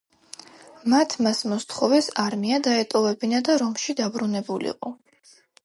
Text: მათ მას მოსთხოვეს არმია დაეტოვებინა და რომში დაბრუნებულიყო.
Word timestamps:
მათ 0.93 1.13
მას 1.25 1.41
მოსთხოვეს 1.51 2.09
არმია 2.25 2.61
დაეტოვებინა 2.69 3.45
და 3.51 3.59
რომში 3.65 3.99
დაბრუნებულიყო. 4.03 4.95